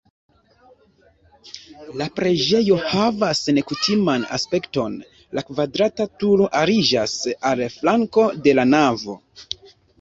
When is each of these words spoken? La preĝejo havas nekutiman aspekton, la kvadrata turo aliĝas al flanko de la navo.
La 2.01 2.07
preĝejo 2.19 2.77
havas 2.93 3.43
nekutiman 3.59 4.25
aspekton, 4.39 4.97
la 5.41 5.45
kvadrata 5.51 6.11
turo 6.25 6.51
aliĝas 6.65 7.17
al 7.53 7.65
flanko 7.79 8.29
de 8.49 8.61
la 8.63 8.71
navo. 8.77 9.23